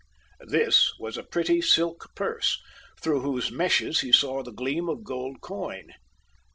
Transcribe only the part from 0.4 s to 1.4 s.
"This" was a